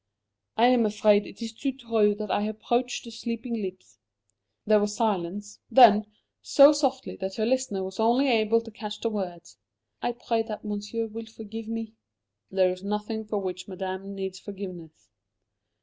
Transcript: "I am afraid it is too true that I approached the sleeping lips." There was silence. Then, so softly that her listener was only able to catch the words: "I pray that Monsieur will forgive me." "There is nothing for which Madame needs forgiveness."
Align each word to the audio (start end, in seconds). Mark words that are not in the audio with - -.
"I 0.57 0.65
am 0.69 0.87
afraid 0.87 1.27
it 1.27 1.43
is 1.43 1.53
too 1.53 1.71
true 1.71 2.15
that 2.15 2.31
I 2.31 2.47
approached 2.47 3.03
the 3.03 3.11
sleeping 3.11 3.61
lips." 3.61 3.99
There 4.65 4.79
was 4.79 4.95
silence. 4.95 5.59
Then, 5.69 6.07
so 6.41 6.71
softly 6.71 7.15
that 7.17 7.35
her 7.35 7.45
listener 7.45 7.83
was 7.83 7.99
only 7.99 8.27
able 8.27 8.61
to 8.61 8.71
catch 8.71 8.99
the 8.99 9.11
words: 9.11 9.59
"I 10.01 10.13
pray 10.13 10.41
that 10.41 10.65
Monsieur 10.65 11.05
will 11.05 11.27
forgive 11.27 11.67
me." 11.67 11.93
"There 12.49 12.71
is 12.71 12.83
nothing 12.83 13.25
for 13.25 13.37
which 13.37 13.67
Madame 13.67 14.15
needs 14.15 14.39
forgiveness." 14.39 15.07